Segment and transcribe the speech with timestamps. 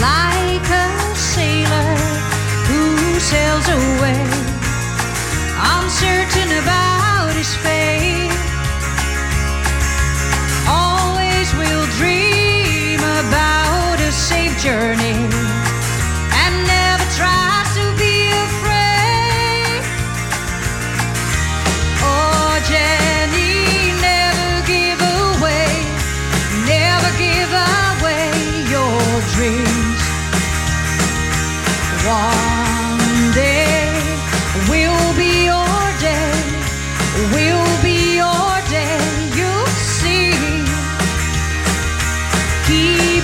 [0.00, 1.96] Like a sailor
[2.66, 4.24] who sails away,
[5.74, 8.32] uncertain about his fate.
[10.66, 15.01] Always will dream about a safe journey.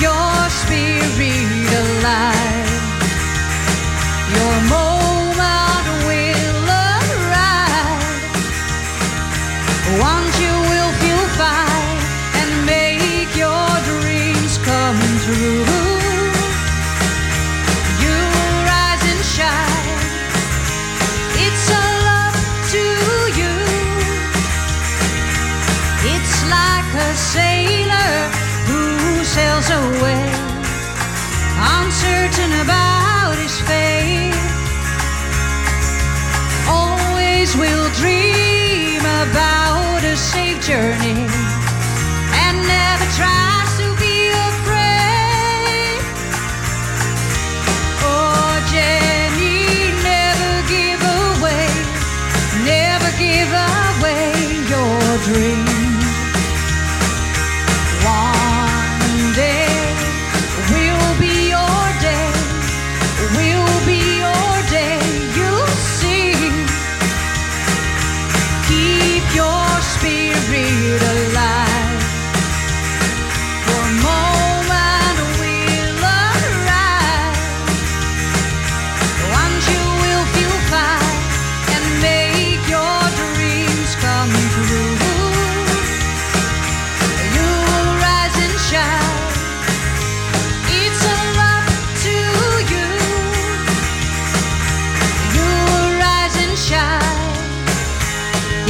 [0.00, 2.39] Your spirit alive.
[37.50, 41.26] dreams will dream about a safe journey
[42.42, 46.00] and never try to be afraid.
[48.02, 51.66] Oh, Jenny, never give away,
[52.64, 54.32] never give away
[54.68, 55.69] your dreams.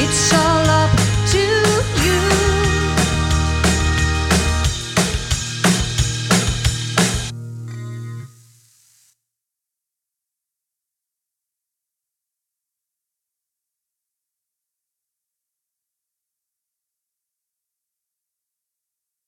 [0.03, 0.60] It's all